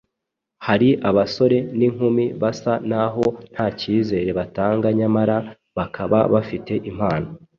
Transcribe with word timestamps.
Hari 0.67 0.89
abasore 1.09 1.57
n’inkumi 1.77 2.25
basa 2.41 2.73
n’aho 2.89 3.23
nta 3.53 3.67
cyizere 3.79 4.29
batanga 4.39 4.87
nyamara 4.99 5.37
bakaba 5.77 6.19
bafite 6.33 6.73
impano, 6.89 7.27